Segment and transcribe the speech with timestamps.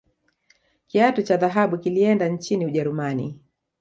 [0.87, 3.39] kiatu cha dhahabu kilienda nchini ujerumani